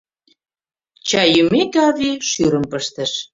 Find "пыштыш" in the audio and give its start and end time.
2.71-3.11